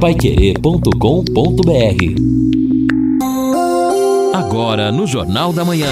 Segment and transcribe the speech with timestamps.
[0.00, 0.94] paiquerê.com.br
[4.32, 5.90] Agora no Jornal da Manhã.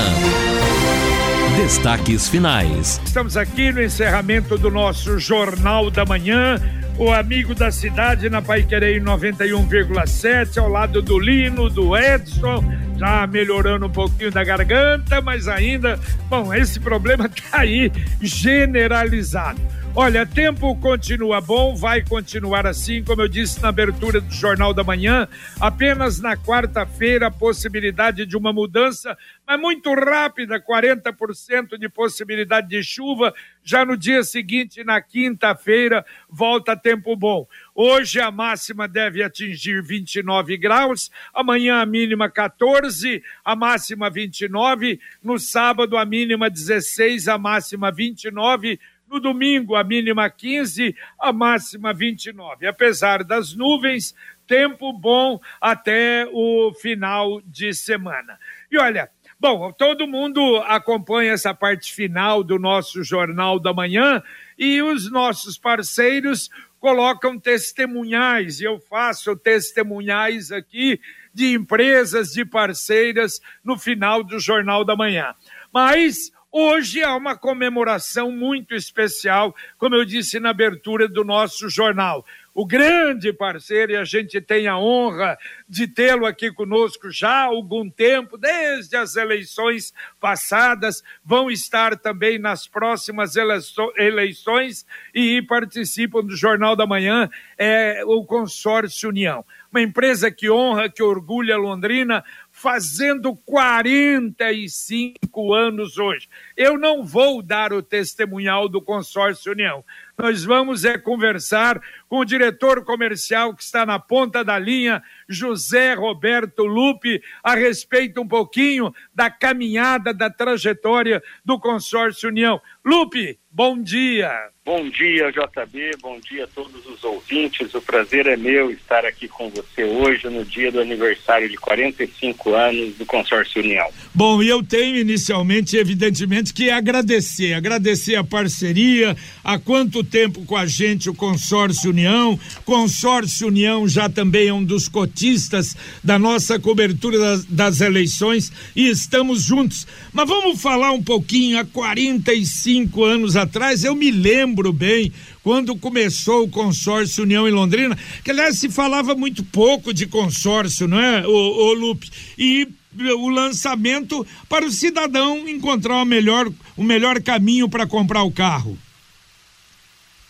[1.56, 3.00] Destaques finais.
[3.04, 6.56] Estamos aqui no encerramento do nosso Jornal da Manhã.
[6.96, 12.64] O amigo da cidade na Paiquerê 91,7, ao lado do Lino, do Edson,
[12.96, 15.98] já melhorando um pouquinho da garganta, mas ainda,
[16.30, 17.90] bom, esse problema tá aí
[18.22, 19.60] generalizado.
[19.98, 24.84] Olha, tempo continua bom, vai continuar assim, como eu disse na abertura do Jornal da
[24.84, 25.26] Manhã.
[25.58, 29.16] Apenas na quarta-feira, a possibilidade de uma mudança,
[29.46, 33.32] mas muito rápida 40% de possibilidade de chuva.
[33.64, 37.48] Já no dia seguinte, na quinta-feira, volta tempo bom.
[37.74, 45.38] Hoje a máxima deve atingir 29 graus, amanhã a mínima 14, a máxima 29, no
[45.38, 52.66] sábado a mínima 16, a máxima 29 no domingo, a mínima 15, a máxima 29.
[52.66, 54.14] Apesar das nuvens,
[54.46, 58.38] tempo bom até o final de semana.
[58.70, 64.22] E olha, bom, todo mundo acompanha essa parte final do nosso Jornal da Manhã
[64.58, 71.00] e os nossos parceiros colocam testemunhais, e eu faço testemunhais aqui
[71.34, 75.34] de empresas, de parceiras no final do Jornal da Manhã.
[75.72, 82.24] Mas Hoje há uma comemoração muito especial, como eu disse na abertura do nosso jornal.
[82.54, 85.36] O grande parceiro, e a gente tem a honra
[85.68, 92.38] de tê-lo aqui conosco já há algum tempo, desde as eleições passadas, vão estar também
[92.38, 99.44] nas próximas eleições e participam do Jornal da Manhã, é o Consórcio União.
[99.70, 102.24] Uma empresa que honra, que orgulha Londrina,
[102.58, 106.26] fazendo 45 anos hoje.
[106.56, 109.84] Eu não vou dar o testemunhal do Consórcio União.
[110.18, 111.78] Nós vamos é conversar
[112.08, 118.22] com o diretor comercial que está na ponta da linha, José Roberto Lupe, a respeito
[118.22, 122.60] um pouquinho da caminhada, da trajetória do Consórcio União.
[122.82, 124.32] Lupe, bom dia.
[124.66, 127.72] Bom dia, JB, bom dia a todos os ouvintes.
[127.72, 132.52] O prazer é meu estar aqui com você hoje, no dia do aniversário de 45
[132.52, 133.88] anos do Consórcio União.
[134.12, 140.56] Bom, e eu tenho inicialmente, evidentemente, que agradecer, agradecer a parceria, há quanto tempo com
[140.56, 142.38] a gente o Consórcio União.
[142.64, 148.88] Consórcio União já também é um dos cotistas da nossa cobertura das, das eleições e
[148.88, 149.86] estamos juntos.
[150.12, 155.12] Mas vamos falar um pouquinho, há 45 anos atrás, eu me lembro bem
[155.42, 160.88] quando começou o consórcio União em Londrina, que aliás se falava muito pouco de consórcio,
[160.88, 162.10] não é, o, o Lupe?
[162.36, 162.66] E
[162.98, 168.78] o lançamento para o cidadão encontrar o melhor, o melhor caminho para comprar o carro.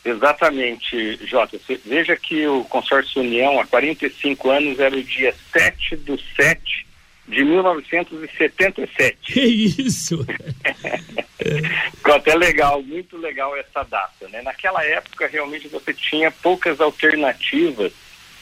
[0.06, 1.58] Exatamente, Jota.
[1.84, 6.86] Veja que o consórcio União, há 45 anos, era o dia 7 do 7
[7.26, 9.18] de 1977.
[9.20, 10.24] Que isso!
[11.96, 14.28] Ficou até legal, muito legal essa data.
[14.28, 14.42] Né?
[14.42, 17.92] Naquela época, realmente, você tinha poucas alternativas,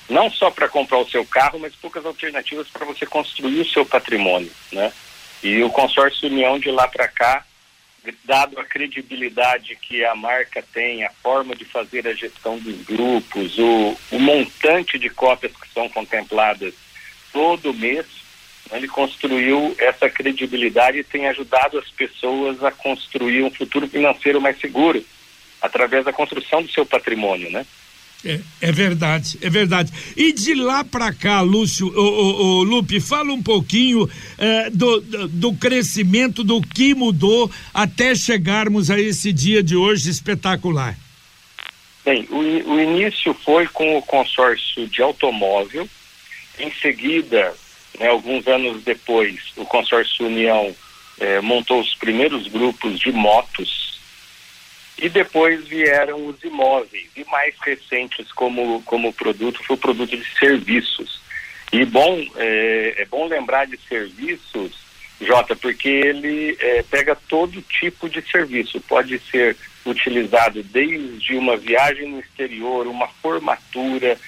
[0.06, 3.86] não só para comprar o seu carro, mas poucas alternativas para você construir o seu
[3.86, 4.50] patrimônio.
[4.70, 4.92] Né?
[5.42, 7.42] E o consórcio União, de lá para cá,
[8.24, 13.58] dado a credibilidade que a marca tem, a forma de fazer a gestão dos grupos,
[13.58, 16.74] o, o montante de cópias que são contempladas
[17.32, 18.06] todo mês,
[18.72, 24.58] ele construiu essa credibilidade e tem ajudado as pessoas a construir um futuro financeiro mais
[24.58, 25.04] seguro
[25.60, 27.66] através da construção do seu patrimônio, né?
[28.24, 29.92] É, é verdade, é verdade.
[30.16, 34.08] E de lá para cá, Lúcio, o, Lupe, fala um pouquinho
[34.38, 40.08] é, do, do, do, crescimento, do que mudou até chegarmos a esse dia de hoje
[40.08, 40.96] espetacular.
[42.04, 45.88] Bem, o, o início foi com o consórcio de automóvel,
[46.58, 47.54] em seguida
[47.98, 50.74] né, alguns anos depois, o consórcio União
[51.20, 53.83] eh, montou os primeiros grupos de motos
[54.98, 60.38] e depois vieram os imóveis e mais recentes como como produto foi o produto de
[60.38, 61.20] serviços
[61.72, 64.84] e bom é, é bom lembrar de serviços
[65.20, 72.08] Jota porque ele é, pega todo tipo de serviço pode ser utilizado desde uma viagem
[72.08, 74.18] no exterior uma formatura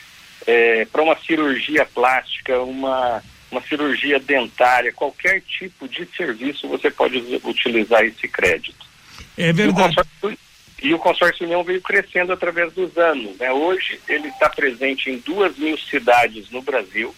[0.46, 7.19] é, para uma cirurgia plástica uma uma cirurgia dentária, qualquer tipo de serviço, você pode
[7.44, 8.85] utilizar esse crédito.
[9.37, 9.69] É verdade.
[9.69, 10.38] E o consórcio
[11.40, 13.37] União veio crescendo através dos anos.
[13.38, 13.50] Né?
[13.50, 17.14] Hoje ele está presente em duas mil cidades no Brasil.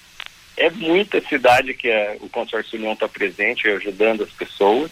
[0.56, 4.90] É muita cidade que a, o consórcio União está presente, ajudando as pessoas.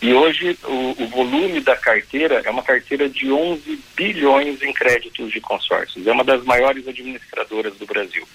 [0.00, 5.32] E hoje o, o, volume da carteira é uma carteira de 11 bilhões em créditos
[5.32, 6.06] de consórcios.
[6.06, 8.26] É uma das maiores administradoras do Brasil.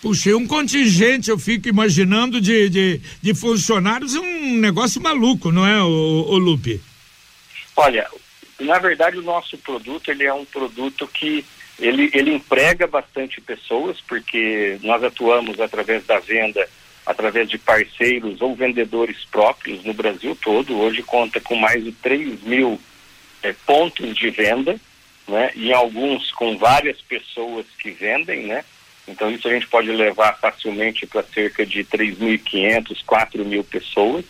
[0.00, 5.66] Puxa, um contingente, eu fico imaginando, de, de, de funcionários, é um negócio maluco, não
[5.66, 5.86] é, o,
[6.28, 6.80] o Lupe?
[7.76, 8.08] Olha,
[8.64, 11.44] na verdade o nosso produto ele é um produto que
[11.78, 16.68] ele, ele emprega bastante pessoas, porque nós atuamos através da venda
[17.04, 20.78] através de parceiros ou vendedores próprios no Brasil todo.
[20.78, 22.80] Hoje conta com mais de 3 mil
[23.42, 24.78] é, pontos de venda,
[25.26, 25.50] né?
[25.54, 28.64] E alguns com várias pessoas que vendem, né?
[29.06, 34.24] Então isso a gente pode levar facilmente para cerca de 3.500, 4 mil pessoas.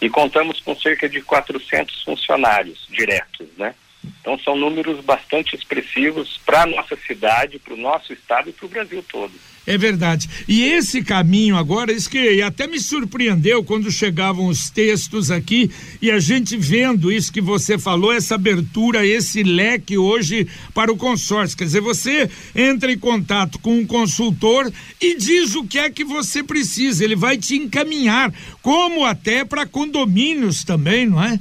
[0.00, 3.74] E contamos com cerca de 400 funcionários diretos, né?
[4.20, 8.66] Então são números bastante expressivos para a nossa cidade, para o nosso estado e para
[8.66, 9.32] o Brasil todo.
[9.66, 10.28] É verdade.
[10.46, 15.70] E esse caminho agora, isso que até me surpreendeu quando chegavam os textos aqui
[16.02, 20.96] e a gente vendo isso que você falou, essa abertura, esse leque hoje para o
[20.96, 21.56] consórcio.
[21.56, 24.70] Quer dizer, você entra em contato com um consultor
[25.00, 27.02] e diz o que é que você precisa.
[27.02, 31.40] Ele vai te encaminhar, como até para condomínios também, não é?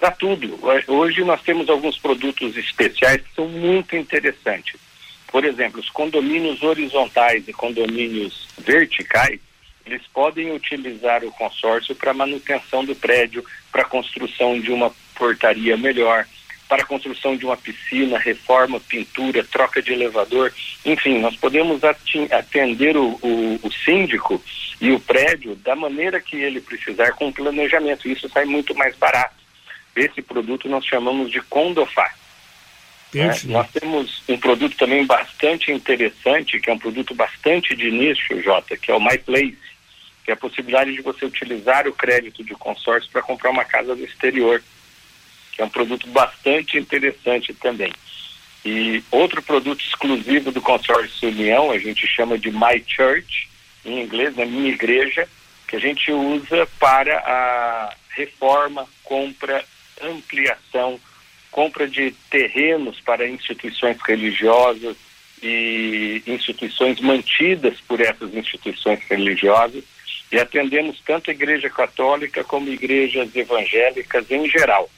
[0.00, 0.58] Para tudo.
[0.88, 4.80] Hoje nós temos alguns produtos especiais que são muito interessantes
[5.30, 9.38] por exemplo, os condomínios horizontais e condomínios verticais,
[9.86, 16.26] eles podem utilizar o consórcio para manutenção do prédio, para construção de uma portaria melhor,
[16.68, 20.52] para construção de uma piscina, reforma, pintura, troca de elevador,
[20.84, 24.40] enfim, nós podemos atender o, o, o, síndico
[24.80, 28.08] e o prédio da maneira que ele precisar com planejamento.
[28.08, 29.39] Isso sai muito mais barato.
[29.94, 32.12] Esse produto nós chamamos de Condofá.
[33.14, 38.40] É, nós temos um produto também bastante interessante, que é um produto bastante de nicho,
[38.40, 39.58] Jota, que é o MyPlace,
[40.24, 43.96] que é a possibilidade de você utilizar o crédito de consórcio para comprar uma casa
[43.96, 44.62] no exterior,
[45.52, 47.92] que é um produto bastante interessante também.
[48.64, 53.48] E outro produto exclusivo do consórcio União, a gente chama de My Church,
[53.84, 55.26] em inglês, né, minha igreja,
[55.66, 59.64] que a gente usa para a reforma, compra,
[60.02, 61.00] ampliação,
[61.50, 64.96] compra de terrenos para instituições religiosas
[65.42, 69.84] e instituições mantidas por essas instituições religiosas
[70.30, 74.88] e atendemos tanto a Igreja Católica como igrejas evangélicas em geral.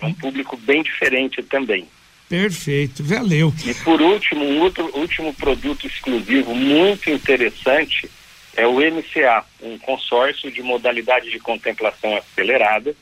[0.00, 1.88] É um público bem diferente também.
[2.28, 3.54] Perfeito, valeu.
[3.64, 8.10] E por último, um outro último produto exclusivo muito interessante
[8.56, 12.96] é o MCA, um consórcio de modalidade de contemplação acelerada,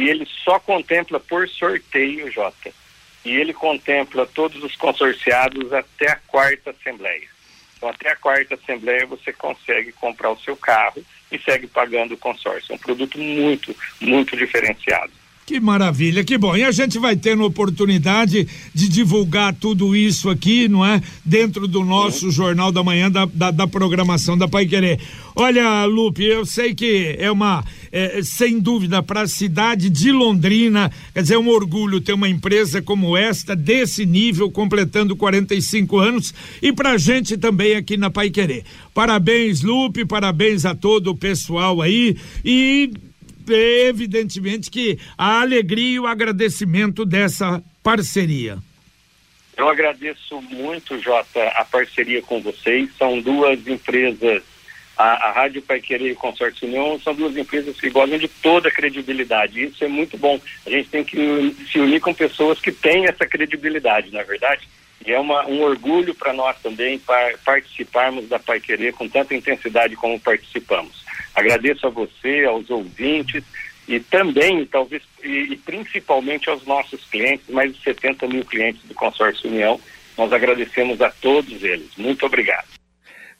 [0.00, 2.72] que ele só contempla por sorteio, Jota.
[3.22, 7.28] E ele contempla todos os consorciados até a quarta assembleia.
[7.76, 12.16] Então, até a quarta assembleia você consegue comprar o seu carro e segue pagando o
[12.16, 12.72] consórcio.
[12.72, 15.12] É um produto muito, muito diferenciado.
[15.46, 16.56] Que maravilha, que bom.
[16.56, 21.02] E a gente vai tendo oportunidade de divulgar tudo isso aqui, não é?
[21.24, 22.30] Dentro do nosso Sim.
[22.30, 25.00] Jornal da Manhã, da, da, da, programação da Pai Querer.
[25.34, 30.88] Olha, Lupe, eu sei que é uma, é, sem dúvida, para a cidade de Londrina,
[31.12, 36.32] quer dizer, é um orgulho ter uma empresa como esta, desse nível, completando 45 anos,
[36.62, 38.62] e para a gente também aqui na Pai Querer.
[38.94, 42.92] Parabéns, Lupe, parabéns a todo o pessoal aí e
[43.48, 48.58] evidentemente que a alegria e o agradecimento dessa parceria.
[49.56, 52.88] Eu agradeço muito, Jota, a parceria com vocês.
[52.96, 54.42] São duas empresas,
[54.96, 58.26] a, a Rádio Pai Querer e o Consórcio União, são duas empresas que gozam de
[58.26, 59.62] toda a credibilidade.
[59.62, 60.40] Isso é muito bom.
[60.66, 64.66] A gente tem que se unir com pessoas que têm essa credibilidade, na é verdade.
[65.06, 69.34] E é uma, um orgulho para nós também para participarmos da Pai Querer com tanta
[69.34, 71.04] intensidade como participamos.
[71.40, 73.42] Agradeço a você, aos ouvintes
[73.88, 78.94] e também, talvez, e, e, principalmente aos nossos clientes, mais de 70 mil clientes do
[78.94, 79.80] Consórcio União.
[80.16, 81.96] Nós agradecemos a todos eles.
[81.96, 82.68] Muito obrigado.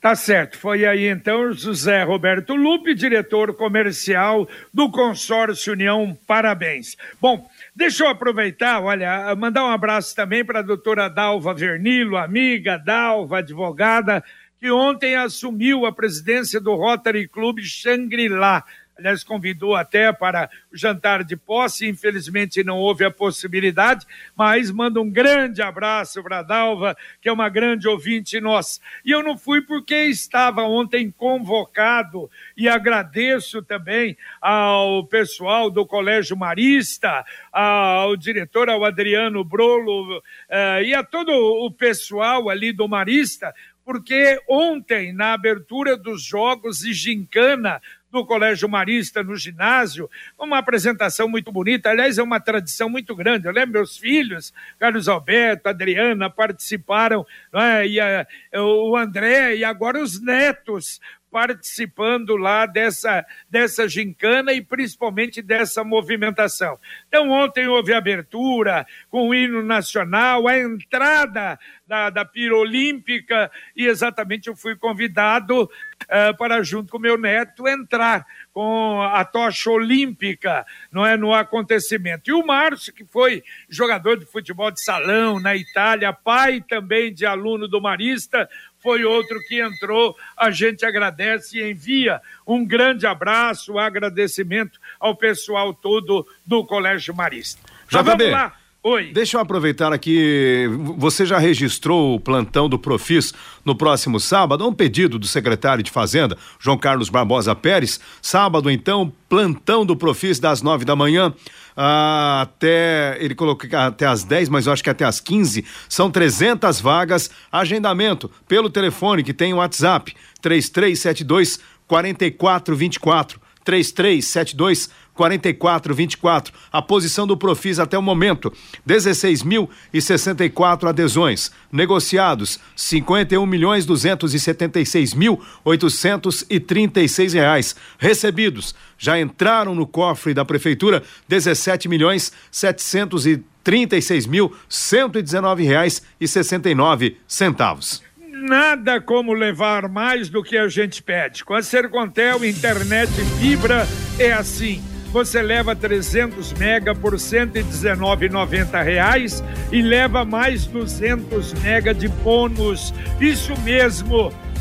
[0.00, 0.56] Tá certo.
[0.56, 6.16] Foi aí então José Roberto Lupe, diretor comercial do Consórcio União.
[6.26, 6.96] Parabéns.
[7.20, 12.78] Bom, deixa eu aproveitar, olha, mandar um abraço também para a doutora Dalva Vernilo, amiga
[12.78, 14.24] Dalva, advogada
[14.60, 18.62] que ontem assumiu a presidência do Rotary Club Shangri-La.
[19.00, 25.00] Aliás, convidou até para o jantar de posse, infelizmente não houve a possibilidade, mas manda
[25.00, 28.78] um grande abraço para a Dalva, que é uma grande ouvinte nossa.
[29.02, 36.36] E eu não fui porque estava ontem convocado e agradeço também ao pessoal do Colégio
[36.36, 43.54] Marista, ao diretor, ao Adriano Brolo uh, e a todo o pessoal ali do Marista,
[43.90, 51.28] porque ontem, na abertura dos jogos de gincana do Colégio Marista no ginásio, uma apresentação
[51.28, 51.90] muito bonita.
[51.90, 53.48] Aliás, é uma tradição muito grande.
[53.48, 57.88] Eu lembro meus filhos, Carlos Alberto, Adriana, participaram, é?
[57.88, 65.40] e a, o André, e agora os netos participando lá dessa, dessa gincana e principalmente
[65.40, 66.78] dessa movimentação.
[67.08, 73.86] Então, ontem houve abertura com o hino nacional, a entrada da, da Pira Olímpica, e
[73.86, 80.66] exatamente eu fui convidado uh, para, junto com meu neto, entrar com a tocha olímpica
[80.90, 82.30] não é, no acontecimento.
[82.30, 87.26] E o Márcio, que foi jogador de futebol de salão na Itália, pai também de
[87.26, 88.48] aluno do Marista,
[88.82, 90.16] foi outro que entrou.
[90.36, 97.14] A gente agradece e envia um grande abraço, um agradecimento ao pessoal todo do Colégio
[97.14, 97.60] Marista.
[97.88, 98.59] Já vamos lá.
[98.82, 99.12] Oi.
[99.12, 100.66] Deixa eu aproveitar aqui.
[100.96, 104.66] Você já registrou o plantão do Profis no próximo sábado?
[104.66, 108.00] Um pedido do secretário de Fazenda, João Carlos Barbosa Pérez.
[108.22, 111.30] Sábado, então, plantão do Profis das nove da manhã
[111.76, 113.18] ah, até.
[113.20, 115.62] Ele colocou até às dez, mas eu acho que até às quinze.
[115.86, 117.30] São 300 vagas.
[117.52, 123.38] Agendamento pelo telefone que tem o WhatsApp: 3372 4424.
[123.62, 124.88] 3372
[125.20, 126.54] 4424.
[126.72, 128.50] A posição do Profis até o momento:
[128.88, 131.50] 16.064 adesões.
[131.70, 137.76] Negociados: 51 milhões 276 mil 836 reais.
[137.98, 147.18] Recebidos: já entraram no cofre da prefeitura 17 milhões 736 mil 119 reais e 69
[147.28, 151.44] centavos nada como levar mais do que a gente pede.
[151.44, 153.86] Com a Sercontel internet fibra
[154.18, 154.82] é assim.
[155.12, 162.94] Você leva 300 mega por 119,90 reais e leva mais 200 mega de bônus.
[163.20, 164.32] Isso mesmo.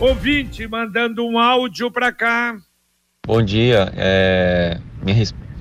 [0.00, 2.56] Ouvinte mandando um áudio para cá.
[3.26, 3.92] Bom dia.
[3.96, 4.80] É,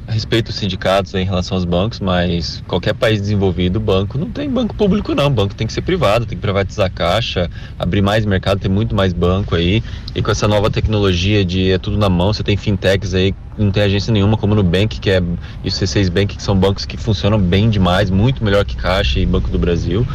[0.08, 4.50] me respeito os sindicatos em relação aos bancos, mas qualquer país desenvolvido, banco não tem
[4.50, 8.26] banco público não, banco tem que ser privado, tem que privatizar a caixa, abrir mais
[8.26, 9.84] mercado, tem muito mais banco aí,
[10.16, 13.72] e com essa nova tecnologia de é tudo na mão, você tem fintechs aí, não
[13.72, 15.22] tem agência nenhuma como no Bank, que é
[15.64, 19.20] e o C6 Bank, que são bancos que funcionam bem demais, muito melhor que Caixa
[19.20, 20.08] e Banco do Brasil.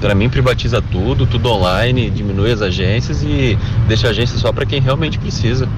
[0.00, 4.66] Para mim privatiza tudo, tudo online, diminui as agências e deixa a agência só para
[4.66, 5.68] quem realmente precisa.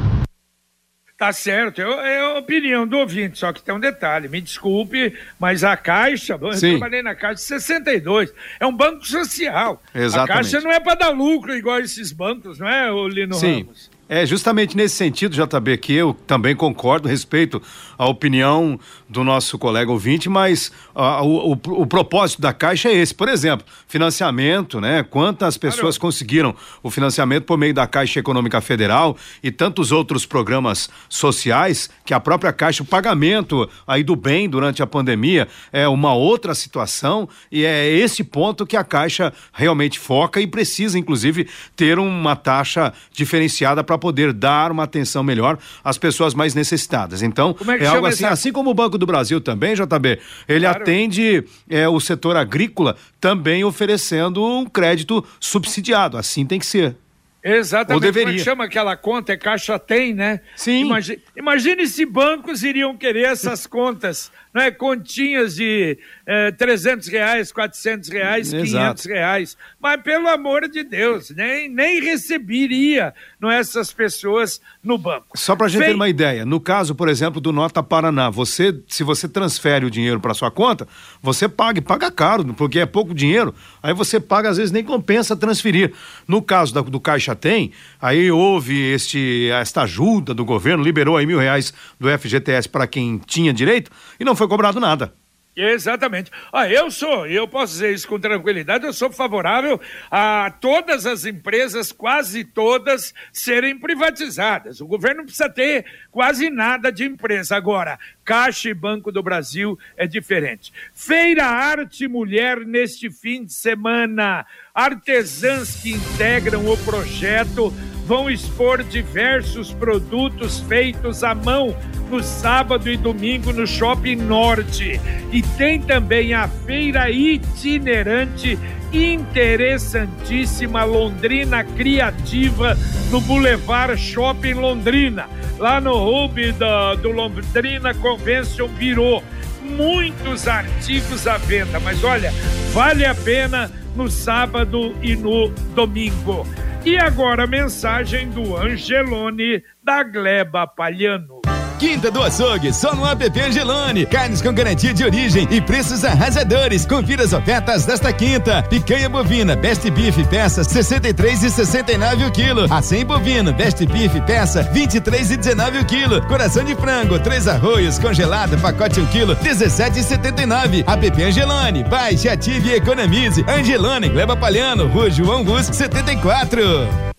[1.20, 5.62] Tá certo, é, a opinião do ouvinte, só que tem um detalhe, me desculpe, mas
[5.62, 6.70] a Caixa, eu Sim.
[6.70, 9.82] trabalhei na Caixa 62, é um banco social.
[9.94, 10.30] Exatamente.
[10.30, 13.64] A Caixa não é para dar lucro igual esses bancos, não é, Lino Sim.
[13.64, 13.90] Ramos?
[14.12, 17.62] É justamente nesse sentido, JB, que eu também concordo, respeito
[17.96, 18.76] a opinião
[19.08, 23.14] do nosso colega ouvinte, mas uh, o, o, o, propósito da Caixa é esse.
[23.14, 25.04] Por exemplo, financiamento, né?
[25.04, 30.90] Quantas pessoas conseguiram o financiamento por meio da Caixa Econômica Federal e tantos outros programas
[31.08, 36.14] sociais que a própria Caixa, o pagamento aí do bem durante a pandemia é uma
[36.14, 41.96] outra situação e é esse ponto que a Caixa realmente foca e precisa, inclusive, ter
[41.96, 47.23] uma taxa diferenciada para poder dar uma atenção melhor às pessoas mais necessitadas.
[47.23, 48.33] Então, é, é algo assim, essa...
[48.33, 50.83] assim como o Banco do Brasil também, JB, ele claro.
[50.83, 56.16] atende é, o setor agrícola também oferecendo um crédito subsidiado.
[56.16, 56.97] Assim tem que ser.
[57.42, 57.95] Exatamente.
[57.95, 58.33] Ou deveria.
[58.33, 59.33] Como é chama aquela conta?
[59.33, 60.40] É Caixa Tem, né?
[60.54, 60.87] Sim.
[60.87, 64.71] Imagine, imagine se bancos iriam querer essas contas não é?
[64.71, 68.64] Continhas de é, 300 reais, 400 reais, Exato.
[68.64, 69.57] 500 reais.
[69.80, 75.26] Mas, pelo amor de Deus, nem, nem receberia não é, essas pessoas no banco.
[75.37, 78.78] Só para a gente ter uma ideia, no caso, por exemplo, do Nota Paraná, você,
[78.88, 80.87] se você transfere o dinheiro para sua conta,
[81.23, 84.83] você paga e paga caro, porque é pouco dinheiro, aí você paga, às vezes nem
[84.83, 85.92] compensa transferir.
[86.26, 91.26] No caso da, do Caixa Tem, aí houve este, esta ajuda do governo, liberou aí
[91.26, 95.12] mil reais do FGTS para quem tinha direito, e não foi cobrado nada.
[95.54, 96.30] Exatamente.
[96.50, 99.78] Ah, eu sou, eu posso dizer isso com tranquilidade, eu sou favorável
[100.11, 104.80] a todas as empresas, quase todas, serem privatizadas.
[104.80, 107.56] O governo não precisa ter quase nada de empresa.
[107.56, 107.99] Agora,
[108.30, 110.72] Caixa e Banco do Brasil é diferente.
[110.94, 114.46] Feira Arte Mulher neste fim de semana.
[114.72, 117.70] Artesãs que integram o projeto
[118.06, 121.76] vão expor diversos produtos feitos à mão
[122.08, 125.00] no sábado e domingo no Shopping Norte.
[125.32, 128.56] E tem também a feira itinerante
[128.92, 132.76] interessantíssima Londrina Criativa
[133.11, 135.28] no Boulevard Shopping Londrina,
[135.59, 139.23] lá no hub do, Londrina Convention Bureau.
[139.62, 142.32] Muitos artigos à venda, mas olha,
[142.73, 146.47] vale a pena no sábado e no domingo.
[146.85, 151.40] E agora a mensagem do Angelone da Gleba Palhano.
[151.80, 154.04] Quinta do Açougue, só no app Angelone.
[154.04, 156.84] Carnes com garantia de origem e preços arrasadores.
[156.84, 158.62] Confira as ofertas desta quinta.
[158.64, 162.66] Picanha bovina, Best Beef, peça 63 e 69 o quilo.
[162.70, 166.20] Acém bovino, Best Beef, peça 23 e 19 o quilo.
[166.28, 170.84] Coração de frango, três arroios, congelado, pacote 1 quilo, 17 e 79.
[170.87, 173.42] App Angelone, baixe, ative e economize.
[173.49, 176.60] Angelone, Gleba Palhano, Rua João Rus, 74.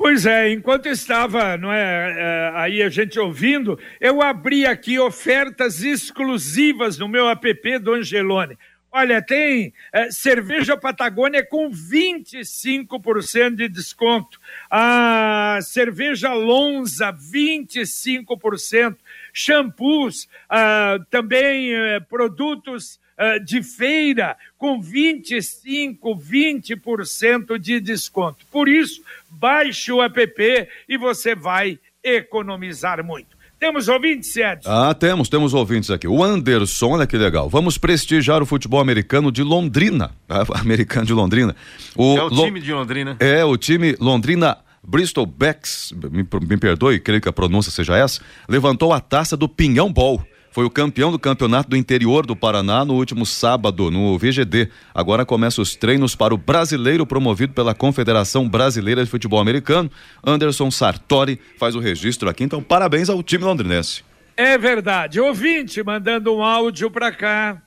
[0.04, 5.82] Pois é, enquanto estava não é, é, aí a gente ouvindo, eu abri aqui ofertas
[5.82, 8.58] exclusivas no meu app do Angelone.
[8.94, 14.38] Olha, tem é, cerveja Patagônia com 25% de desconto.
[14.70, 18.98] A cerveja Lonza, 25%.
[19.32, 28.46] Shampoos, ah, também é, produtos ah, de feira com 25, 20% de desconto.
[28.52, 33.41] Por isso, baixe o app e você vai economizar muito.
[33.62, 34.68] Temos ouvintes, Edson?
[34.68, 36.08] Ah, temos, temos ouvintes aqui.
[36.08, 37.48] O Anderson, olha que legal.
[37.48, 40.10] Vamos prestigiar o futebol americano de Londrina.
[40.28, 41.54] Ah, americano de Londrina.
[41.94, 43.18] O é o time de Londrina.
[43.20, 48.22] É, o time Londrina Bristol Becks, me, me perdoe, creio que a pronúncia seja essa,
[48.48, 52.84] levantou a taça do Pinhão Ball foi o campeão do campeonato do interior do Paraná
[52.84, 54.70] no último sábado, no VGD.
[54.94, 59.90] Agora começam os treinos para o brasileiro promovido pela Confederação Brasileira de Futebol Americano.
[60.24, 64.04] Anderson Sartori faz o registro aqui, então parabéns ao time londrinense.
[64.36, 65.20] É verdade.
[65.20, 67.62] Ouvinte mandando um áudio para cá.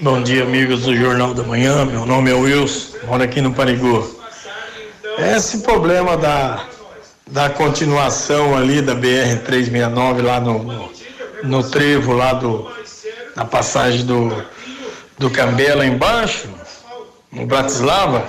[0.00, 1.84] Bom dia, amigos do Jornal da Manhã.
[1.84, 4.06] Meu nome é Wilson, moro aqui no Parigô.
[5.18, 6.66] Esse problema da,
[7.30, 10.95] da continuação ali da BR-369 lá no, no
[11.42, 12.70] no trevo lá do,
[13.34, 14.44] na passagem do,
[15.18, 16.48] do Cambé lá embaixo,
[17.32, 18.28] no Bratislava,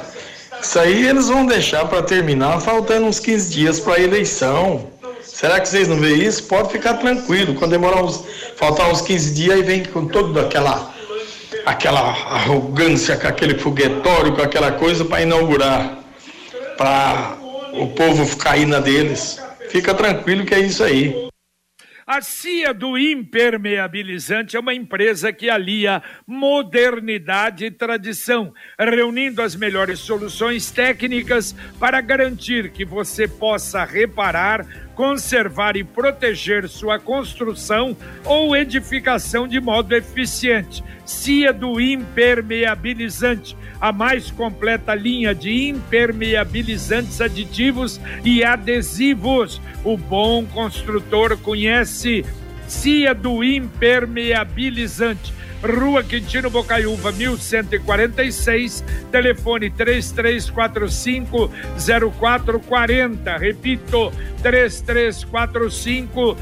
[0.61, 4.87] isso aí eles vão deixar para terminar faltando uns 15 dias para a eleição.
[5.21, 6.43] Será que vocês não veem isso?
[6.43, 7.53] Pode ficar tranquilo.
[7.53, 8.23] Quando demorar uns,
[8.55, 10.91] faltar uns 15 dias, aí vem com toda aquela,
[11.65, 15.99] aquela arrogância, com aquele foguetório, com aquela coisa para inaugurar.
[16.75, 17.37] Para
[17.73, 19.39] o povo cair na deles.
[19.69, 21.26] Fica tranquilo que é isso aí.
[22.09, 29.99] A CIA do Impermeabilizante é uma empresa que alia modernidade e tradição, reunindo as melhores
[29.99, 39.47] soluções técnicas para garantir que você possa reparar, conservar e proteger sua construção ou edificação
[39.47, 40.83] de modo eficiente.
[41.05, 49.61] CIA do Impermeabilizante a mais completa linha de impermeabilizantes aditivos e adesivos.
[49.83, 52.25] O bom construtor conhece
[52.67, 63.37] CIA do Impermeabilizante Rua Quintino Bocaiúva, 1146, telefone 3345 0440.
[63.37, 66.37] Repito, 3345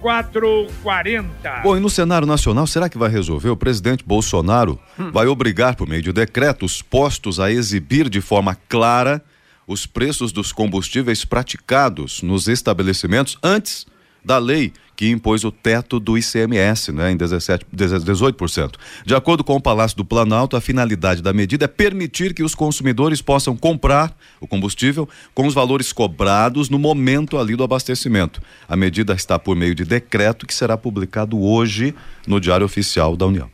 [0.00, 1.60] 0440.
[1.62, 3.50] Bom, e no cenário nacional, será que vai resolver?
[3.50, 5.10] O presidente Bolsonaro hum.
[5.10, 9.20] vai obrigar, por meio de decreto, os postos a exibir de forma clara
[9.66, 13.84] os preços dos combustíveis praticados nos estabelecimentos antes
[14.24, 18.72] da lei que impôs o teto do ICMS, né, em 17, 18%.
[19.06, 22.52] De acordo com o Palácio do Planalto, a finalidade da medida é permitir que os
[22.52, 28.42] consumidores possam comprar o combustível com os valores cobrados no momento ali do abastecimento.
[28.68, 31.94] A medida está por meio de decreto que será publicado hoje
[32.26, 33.48] no Diário Oficial da União.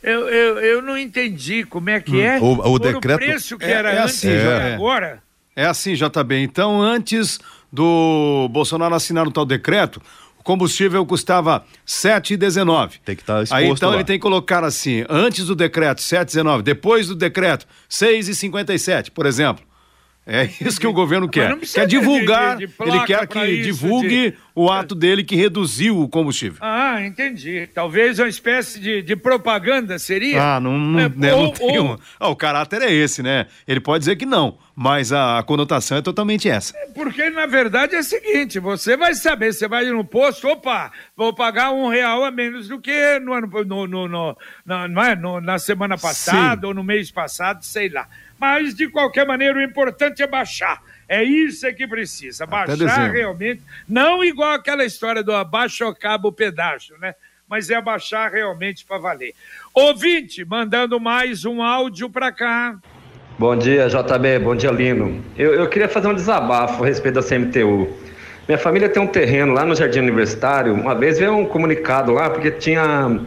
[0.00, 2.38] Eu, eu, eu não entendi como é que é.
[2.38, 3.16] O, o decreto.
[3.16, 5.20] O preço que é, era é antes assim, é, agora.
[5.56, 6.38] É assim, JB.
[6.38, 7.40] Então, antes
[7.72, 10.00] do Bolsonaro assinar o tal decreto,
[10.46, 13.00] combustível custava 7,19.
[13.04, 13.96] Tem que estar tá exposto Aí então lá.
[13.96, 19.64] ele tem que colocar assim, antes do decreto 7,19, depois do decreto 6,57, por exemplo.
[20.24, 21.56] É isso que o governo quer.
[21.58, 26.08] Quer divulgar, de, de, de ele quer que divulgue o ato dele que reduziu o
[26.08, 26.58] combustível.
[26.60, 27.68] Ah, entendi.
[27.74, 30.56] Talvez uma espécie de, de propaganda seria?
[30.56, 31.92] Ah, não, não, é, né, ou, não tem ou...
[31.92, 31.98] um...
[32.20, 33.46] ah, O caráter é esse, né?
[33.66, 36.76] Ele pode dizer que não, mas a, a, conotação é totalmente essa.
[36.76, 40.92] É, porque, na verdade, é o seguinte, você vai saber, você vai no posto, opa,
[41.16, 45.16] vou pagar um real a menos do que no, no, no, no, no, no, é?
[45.16, 46.66] no na semana passada Sim.
[46.66, 48.08] ou no mês passado, sei lá.
[48.38, 50.82] Mas, de qualquer maneira, o importante é baixar.
[51.08, 53.12] É isso é que precisa, Até baixar dezembro.
[53.12, 57.14] realmente, não igual aquela história do abaixo acaba o pedágio, né?
[57.48, 59.32] Mas é abaixar realmente para valer.
[59.72, 62.76] Ouvinte, mandando mais um áudio para cá.
[63.38, 64.38] Bom dia, JB.
[64.40, 65.22] Bom dia, Lino.
[65.36, 67.94] Eu, eu queria fazer um desabafo a respeito da CMTU.
[68.48, 70.72] Minha família tem um terreno lá no Jardim Universitário.
[70.72, 73.20] Uma vez veio um comunicado lá, porque tinha,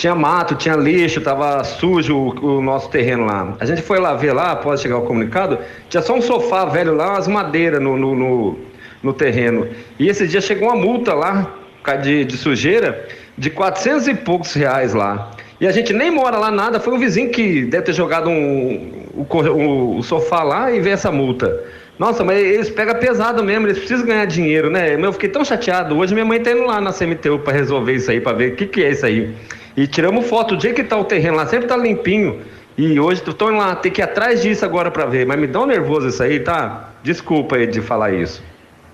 [0.00, 3.54] tinha mato, tinha lixo, tava sujo o, o nosso terreno lá.
[3.60, 5.58] A gente foi lá ver lá, após chegar o comunicado,
[5.90, 8.58] tinha só um sofá velho lá, umas madeiras no, no, no,
[9.02, 9.68] no terreno.
[9.98, 11.54] E esse dia chegou uma multa lá,
[12.02, 15.32] de, de sujeira, de 400 e poucos reais lá.
[15.60, 19.04] E a gente nem mora lá nada, foi um vizinho que deve ter jogado um,
[19.14, 21.62] o, o- o sofá lá e veio essa multa.
[21.98, 24.96] Nossa, mas eles pegam pesado mesmo, eles precisam ganhar dinheiro, né?
[24.98, 25.94] Eu fiquei tão chateado.
[25.98, 28.56] Hoje minha mãe tá indo lá na CMTU para resolver isso aí, para ver o
[28.56, 29.34] que, que é isso aí.
[29.80, 32.42] E tiramos foto, o dia que tá o terreno lá, sempre tá limpinho.
[32.76, 35.24] E hoje indo lá, tem que ir atrás disso agora para ver.
[35.24, 36.90] Mas me dá um nervoso isso aí, tá?
[37.02, 38.44] Desculpa aí de falar isso.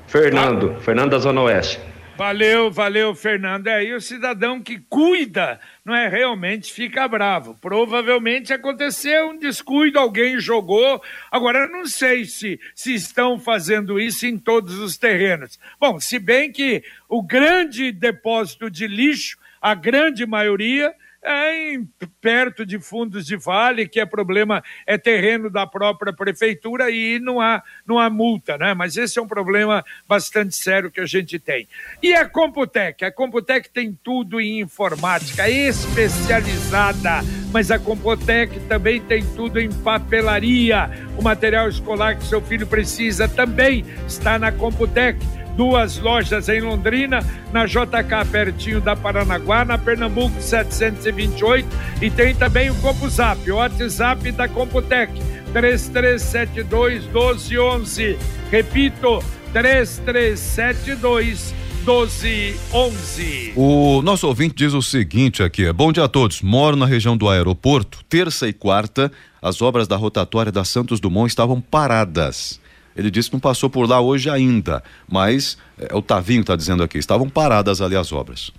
[0.07, 1.81] Fernando, Fernando da Zona Oeste.
[2.17, 3.67] Valeu, valeu, Fernando.
[3.67, 6.07] É, e o cidadão que cuida, não é?
[6.07, 7.59] Realmente fica bravo.
[7.61, 11.03] Provavelmente aconteceu um descuido, alguém jogou.
[11.33, 15.59] Agora, eu não sei se, se estão fazendo isso em todos os terrenos.
[15.81, 21.89] Bom, se bem que o grande depósito de lixo, a grande maioria, é em,
[22.21, 27.41] perto de fundos de vale, que é problema, é terreno da própria prefeitura e não
[27.41, 28.75] há, não há multa, né?
[28.75, 31.67] Mas esse é um problema bastante sério que a gente tem.
[32.01, 33.05] E a Computec?
[33.05, 40.89] A Computec tem tudo em informática, especializada, mas a Computec também tem tudo em papelaria.
[41.19, 45.19] O material escolar que seu filho precisa também está na Computec
[45.57, 47.19] duas lojas em Londrina,
[47.53, 51.67] na JK pertinho da Paranaguá, na Pernambuco 728
[52.01, 55.13] e tem também o CompuZap, o WhatsApp da Computec
[55.53, 58.19] 3372 1211.
[58.51, 61.55] Repito, 3372
[61.87, 63.53] 1211.
[63.57, 66.43] O nosso ouvinte diz o seguinte aqui: bom dia a todos.
[66.43, 68.05] Moro na região do aeroporto.
[68.09, 72.61] Terça e quarta, as obras da rotatória da Santos Dumont estavam paradas.
[72.97, 76.83] Ele disse que não passou por lá hoje ainda, mas é, o Tavinho está dizendo
[76.83, 78.51] aqui: estavam paradas ali as obras.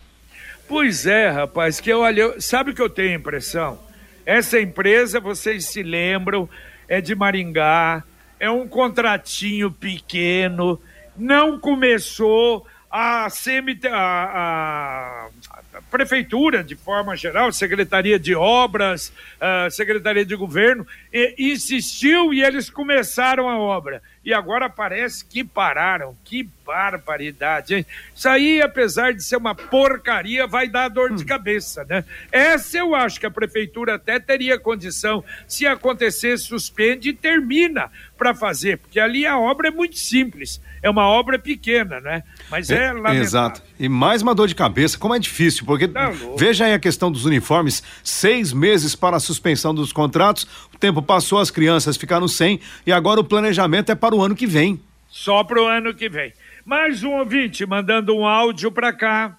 [0.67, 3.79] Pois é, rapaz, que eu- sabe o que eu tenho a impressão?
[4.25, 6.49] Essa empresa, vocês se lembram,
[6.87, 8.03] é de Maringá,
[8.39, 10.79] é um contratinho pequeno,
[11.17, 15.27] não começou a, a, a-
[15.73, 22.43] a prefeitura, de forma geral, Secretaria de Obras, a Secretaria de Governo, e- insistiu e
[22.43, 24.01] eles começaram a obra.
[24.27, 26.13] E agora parece que pararam.
[26.25, 27.85] Que barbaridade, hein?
[28.13, 32.03] Isso aí, apesar de ser uma porcaria, vai dar dor de cabeça, né?
[32.29, 38.35] Essa eu acho que a prefeitura até teria condição, se acontecer, suspende e termina para
[38.35, 40.59] fazer, porque ali a obra é muito simples.
[40.81, 42.23] É uma obra pequena, né?
[42.49, 43.21] Mas é, lamentável.
[43.21, 43.61] Exato.
[43.79, 47.11] E mais uma dor de cabeça, como é difícil, porque Tá veja aí a questão
[47.11, 52.59] dos uniformes, seis meses para a suspensão dos contratos, tempo passou, as crianças ficaram sem
[52.85, 54.79] e agora o planejamento é para o ano que vem.
[55.09, 56.33] Só para o ano que vem.
[56.65, 59.37] Mais um ouvinte mandando um áudio para cá.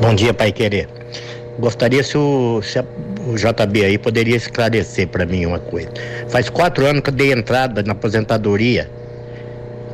[0.00, 0.88] Bom dia, Pai Querer.
[1.58, 2.84] Gostaria se o, se a-
[3.26, 5.90] o JB aí poderia esclarecer para mim uma coisa.
[6.28, 8.90] Faz quatro anos que eu dei entrada na aposentadoria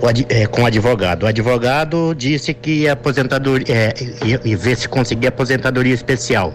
[0.02, 1.24] o ad- eh, com o advogado.
[1.24, 3.94] O advogado disse que a aposentadoria é,
[4.26, 6.54] ia, ia ver se conseguia aposentadoria especial.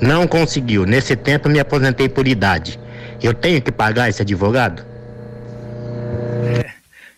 [0.00, 0.86] Não conseguiu.
[0.86, 2.78] Nesse tempo eu me aposentei por idade.
[3.22, 4.84] Eu tenho que pagar esse advogado?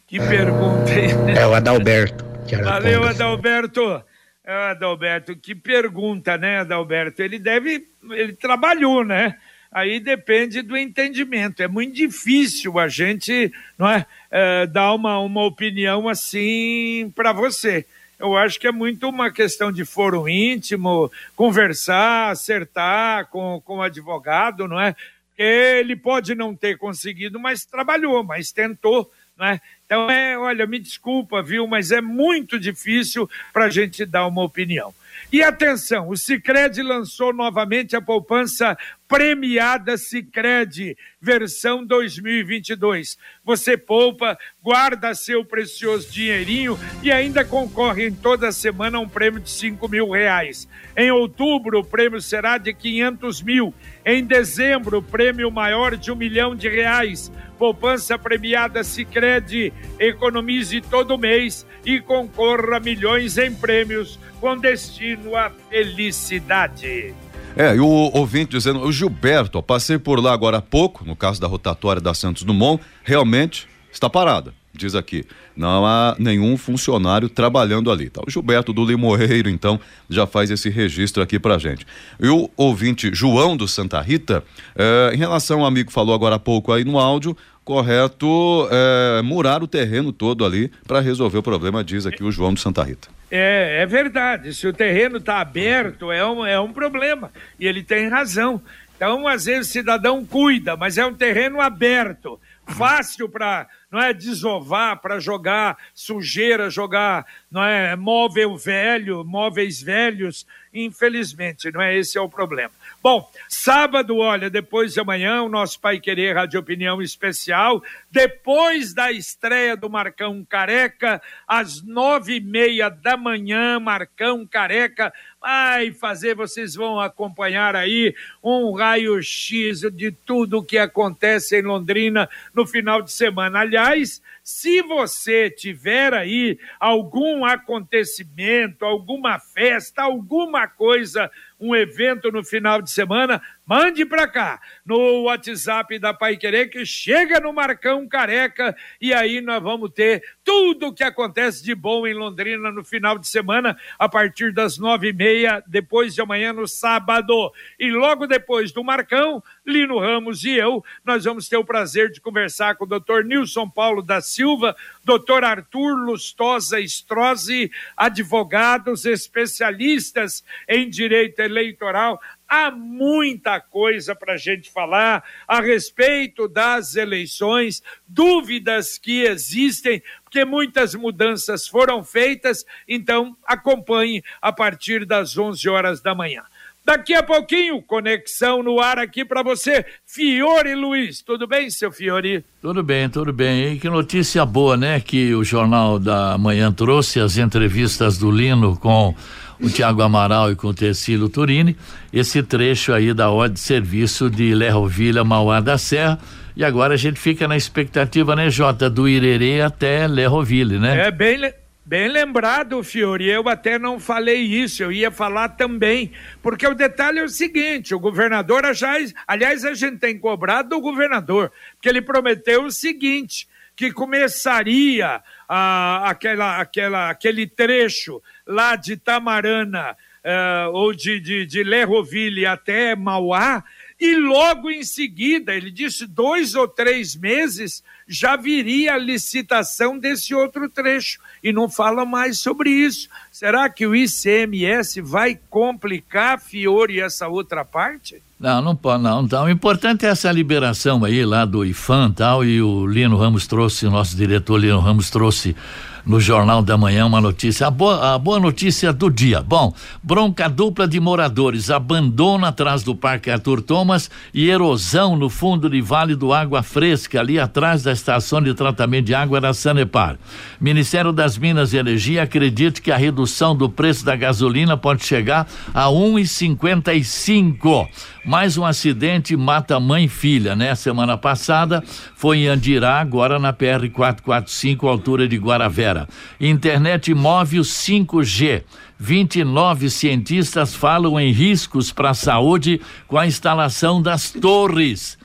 [0.07, 1.11] Que pergunta, hein?
[1.37, 2.25] É o Adalberto.
[2.63, 4.03] Valeu, Adalberto.
[4.45, 7.23] É, Adalberto, que pergunta, né, Adalberto?
[7.23, 9.37] Ele deve, ele trabalhou, né?
[9.71, 11.63] Aí depende do entendimento.
[11.63, 17.87] É muito difícil a gente, não é, é, dar uma, uma opinião assim para você.
[18.23, 23.83] Eu acho que é muito uma questão de foro íntimo, conversar, acertar com, com o
[23.83, 24.95] advogado, não é?
[25.37, 29.61] Ele pode não ter conseguido, mas trabalhou, mas tentou, não é?
[29.85, 34.45] Então, é, olha, me desculpa, viu, mas é muito difícil para a gente dar uma
[34.45, 34.95] opinião.
[35.33, 38.79] E atenção, o Cicred lançou novamente a poupança
[39.13, 43.19] premiada Cicred, versão 2022.
[43.45, 49.39] Você poupa, guarda seu precioso dinheirinho e ainda concorre em toda semana a um prêmio
[49.39, 50.67] de 5 mil reais.
[50.97, 53.75] Em outubro, o prêmio será de 500 mil.
[54.03, 57.31] Em dezembro, o prêmio maior de um milhão de reais.
[57.59, 59.75] Poupança premiada Cicred.
[60.01, 67.15] Economize todo mês e concorra a milhões em prêmios com destino à felicidade.
[67.57, 71.15] É, e o ouvinte dizendo, o Gilberto, ó, passei por lá agora há pouco, no
[71.15, 74.55] caso da rotatória da Santos Dumont, realmente está parada.
[74.75, 78.09] Diz aqui, não há nenhum funcionário trabalhando ali.
[78.09, 78.23] Tá?
[78.27, 81.87] O Gilberto do Limoeiro, então, já faz esse registro aqui pra gente.
[82.19, 84.43] E o ouvinte João do Santa Rita,
[84.75, 87.37] eh, em relação ao amigo que falou agora há pouco aí no áudio,
[87.67, 92.55] correto eh, murar o terreno todo ali para resolver o problema, diz aqui o João
[92.55, 93.09] do Santa Rita.
[93.35, 94.53] É, é verdade.
[94.53, 97.33] Se o terreno está aberto, é um, é um problema.
[97.59, 98.63] E ele tem razão.
[98.95, 104.13] Então, às vezes, o cidadão cuida, mas é um terreno aberto fácil para não é
[104.13, 112.17] desovar, para jogar sujeira, jogar não é móvel velho, móveis velhos, infelizmente, não é esse
[112.17, 112.71] é o problema.
[113.03, 119.11] Bom, sábado, olha, depois de amanhã, o nosso Pai Querer Rádio Opinião Especial, depois da
[119.11, 125.13] estreia do Marcão Careca, às nove e meia da manhã, Marcão Careca
[125.43, 132.29] vai fazer, vocês vão acompanhar aí um raio-x de tudo o que acontece em Londrina
[132.55, 133.59] no final de semana.
[133.59, 141.29] Aliás, se você tiver aí algum acontecimento, alguma festa, alguma coisa,
[141.59, 146.85] um evento no final de semana, mande para cá no WhatsApp da Pai Querer que
[146.85, 152.07] chega no Marcão Careca e aí nós vamos ter tudo o que acontece de bom
[152.07, 156.53] em Londrina no final de semana a partir das nove e meia, depois de amanhã
[156.53, 157.53] no sábado.
[157.79, 162.21] E logo depois do Marcão, Lino Ramos e eu, nós vamos ter o prazer de
[162.21, 170.89] conversar com o doutor Nilson Paulo da Silva, doutor Arthur Lustosa Strozzi, advogados especialistas em
[170.89, 172.21] direito eleitoral.
[172.55, 180.45] Há muita coisa para a gente falar a respeito das eleições, dúvidas que existem, porque
[180.45, 186.43] muitas mudanças foram feitas, então acompanhe a partir das 11 horas da manhã.
[186.85, 189.87] Daqui a pouquinho, conexão no ar aqui para você.
[190.05, 192.45] Fiore Luiz, tudo bem, seu Fiore?
[192.61, 193.73] Tudo bem, tudo bem.
[193.73, 195.01] E que notícia boa, né?
[195.01, 199.15] Que o Jornal da Manhã trouxe as entrevistas do Lino com
[199.63, 201.77] o Tiago Amaral e com o Tecílio Turini.
[202.13, 206.19] Esse trecho aí da ordem de serviço de Lerrovilha, Mauá da Serra.
[206.57, 211.07] E agora a gente fica na expectativa, né, Jota, do Irerê até Lerroville, né?
[211.07, 211.39] É bem,
[211.85, 217.19] Bem lembrado, Fiore, eu até não falei isso, eu ia falar também, porque o detalhe
[217.19, 218.95] é o seguinte, o governador já,
[219.27, 226.09] aliás, a gente tem cobrado do governador, porque ele prometeu o seguinte, que começaria ah,
[226.09, 233.65] aquela, aquela, aquele trecho lá de Tamarana ah, ou de, de, de Lerroville até Mauá,
[234.03, 240.35] e logo em seguida, ele disse dois ou três meses, já viria a licitação desse
[240.35, 241.21] outro trecho.
[241.41, 243.09] E não fala mais sobre isso.
[243.31, 248.21] Será que o ICMS vai complicar, Fiore, essa outra parte?
[248.41, 249.23] Não, não pode, não.
[249.23, 253.47] Então, o importante é essa liberação aí lá do IFAM tal, e o Lino Ramos
[253.47, 255.55] trouxe, o nosso diretor Lino Ramos trouxe
[256.05, 259.43] no Jornal da Manhã uma notícia, a boa, a boa notícia do dia.
[259.43, 265.71] Bom, bronca dupla de moradores, abandono atrás do Parque Arthur Thomas e erosão no fundo
[265.71, 270.19] de Vale do Água Fresca, ali atrás da estação de tratamento de água da Sanepar.
[270.61, 275.47] Ministério das Minas e Energia acredita que a redução do preço da gasolina pode chegar
[275.73, 277.89] a 1,55.
[278.25, 280.75] Mais um acidente mata mãe e filha, né?
[280.77, 281.83] Semana passada
[282.15, 285.92] foi em Andirá, agora na PR 445, altura de Guaravera.
[286.41, 288.63] Internet móvel 5G.
[288.99, 295.19] 29 cientistas falam em riscos para a saúde com a instalação das torres.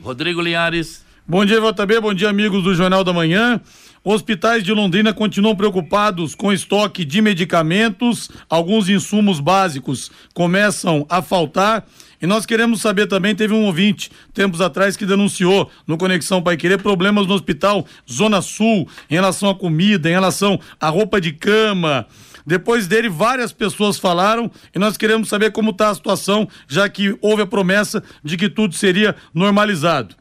[0.00, 1.04] Rodrigo Linhares.
[1.26, 2.00] Bom dia, JB.
[2.00, 3.60] Bom dia, amigos do Jornal da Manhã.
[4.06, 11.86] Hospitais de Londrina continuam preocupados com estoque de medicamentos, alguns insumos básicos começam a faltar
[12.24, 16.56] e nós queremos saber também, teve um ouvinte tempos atrás que denunciou no Conexão Pai
[16.56, 21.32] Querer problemas no hospital Zona Sul em relação à comida, em relação à roupa de
[21.32, 22.06] cama.
[22.46, 27.14] Depois dele, várias pessoas falaram e nós queremos saber como está a situação, já que
[27.20, 30.16] houve a promessa de que tudo seria normalizado.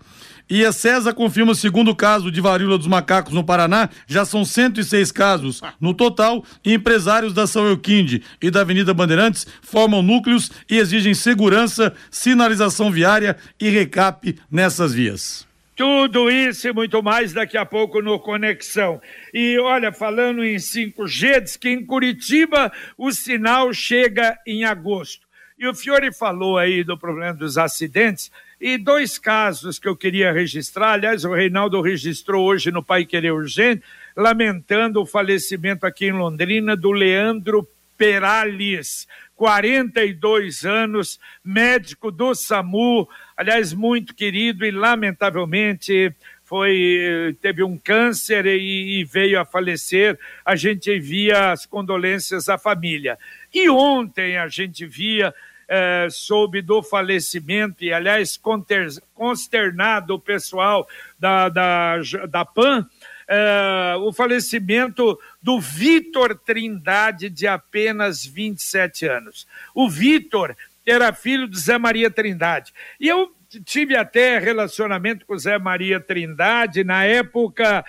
[0.54, 3.90] E a César confirma o segundo caso de varíola dos macacos no Paraná.
[4.06, 6.46] Já são 106 casos no total.
[6.64, 12.92] E empresários da São Euquinde e da Avenida Bandeirantes formam núcleos e exigem segurança, sinalização
[12.92, 15.48] viária e recap nessas vias.
[15.76, 19.02] Tudo isso e muito mais daqui a pouco no Conexão.
[19.34, 25.26] E olha, falando em 5G, diz que em Curitiba o sinal chega em agosto.
[25.58, 28.32] E o Fiore falou aí do problema dos acidentes.
[28.66, 33.34] E dois casos que eu queria registrar, aliás, o Reinaldo registrou hoje no Pai Querer
[33.34, 33.84] Urgente,
[34.16, 43.74] lamentando o falecimento aqui em Londrina do Leandro Perales, 42 anos, médico do SAMU, aliás,
[43.74, 50.18] muito querido e lamentavelmente foi teve um câncer e, e, veio a falecer.
[50.46, 53.20] A gente envia as condolências à família.
[53.54, 55.34] E ontem a gente via
[55.76, 58.40] eh, soube do falecimento e aliás
[59.16, 61.96] consternado o pessoal da, da,
[62.30, 62.88] da PAN
[63.28, 69.48] é, o falecimento do Vitor Trindade, de apenas 27 anos.
[69.74, 70.56] O Vitor
[70.86, 72.72] era filho de Zé Maria Trindade.
[73.00, 73.34] E eu
[73.66, 77.84] tive até relacionamento com Zé Maria Trindade na época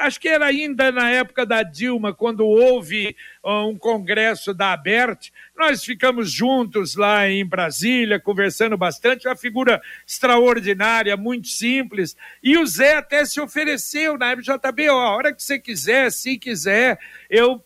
[0.00, 5.30] acho que era ainda na época da Dilma, quando houve uh, um congresso da ABERT,
[5.58, 12.64] nós ficamos juntos lá em Brasília, conversando bastante, uma figura extraordinária, muito simples, e o
[12.64, 17.62] Zé até se ofereceu na MJB, ó, a hora que você quiser, se quiser, eu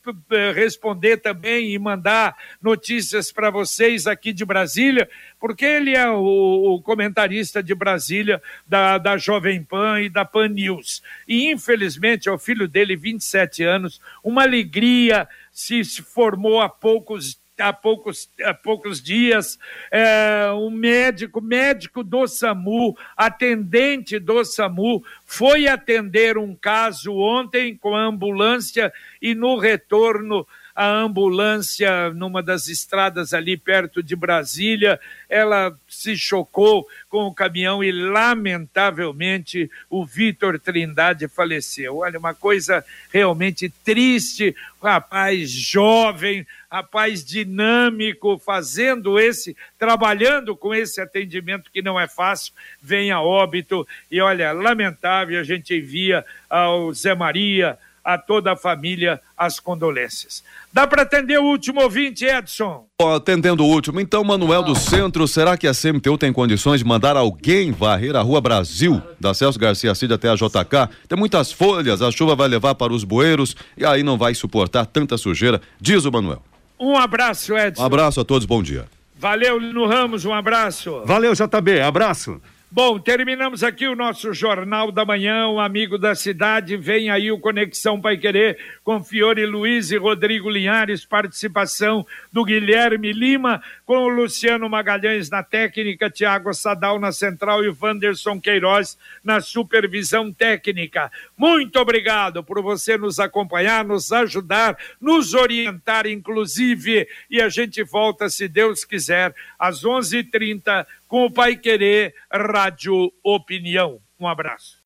[0.54, 6.82] responder também e mandar notícias para vocês aqui de Brasília, porque ele é o, o
[6.82, 11.02] comentarista de Brasília da, da Jovem Pan e da Pan News.
[11.28, 17.72] E infelizmente é o filho dele, 27 anos, uma alegria, se formou há poucos há
[17.72, 19.58] poucos, há poucos dias,
[19.90, 27.94] é, um médico, médico do SAMU, atendente do SAMU, foi atender um caso ontem com
[27.94, 35.76] a ambulância e no retorno a ambulância numa das estradas ali perto de Brasília, ela
[35.88, 41.98] se chocou com o caminhão e, lamentavelmente, o Vitor Trindade faleceu.
[41.98, 51.70] Olha, uma coisa realmente triste, rapaz jovem, rapaz dinâmico, fazendo esse, trabalhando com esse atendimento
[51.70, 53.86] que não é fácil, vem a óbito.
[54.10, 60.42] E olha, lamentável, a gente envia ao Zé Maria, a toda a família as condolências.
[60.72, 62.86] Dá para atender o último ouvinte, Edson?
[63.16, 67.16] Atendendo o último, então, Manuel do Centro, será que a CMTU tem condições de mandar
[67.16, 70.88] alguém varrer a Rua Brasil, da Celso Garcia Cid até a JK?
[71.08, 74.86] Tem muitas folhas, a chuva vai levar para os bueiros e aí não vai suportar
[74.86, 76.42] tanta sujeira, diz o Manuel.
[76.78, 77.82] Um abraço, Edson.
[77.82, 78.86] Um abraço a todos, bom dia.
[79.16, 81.02] Valeu, Lino Ramos, um abraço.
[81.04, 82.40] Valeu, JB, abraço.
[82.74, 86.74] Bom, terminamos aqui o nosso Jornal da Manhã, um amigo da cidade.
[86.74, 93.12] Vem aí o Conexão Pai Querer com Fiore Luiz e Rodrigo Linhares, participação do Guilherme
[93.12, 98.96] Lima, com o Luciano Magalhães na técnica, Tiago Sadal na central e o Wanderson Queiroz
[99.22, 101.12] na supervisão técnica.
[101.36, 107.06] Muito obrigado por você nos acompanhar, nos ajudar, nos orientar, inclusive.
[107.30, 113.98] E a gente volta, se Deus quiser, às 11h30 com o Pai Querer Rádio Opinião.
[114.18, 114.78] Um abraço.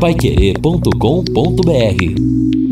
[0.00, 2.65] Paiquerê.com.br